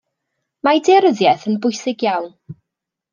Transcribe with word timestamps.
Mae 0.67 0.79
daearyddiaeth 0.87 1.45
yn 1.51 1.57
bwysig 1.65 2.07
iawn. 2.09 2.33